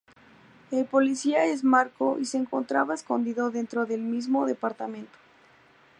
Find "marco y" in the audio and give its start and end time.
1.63-2.25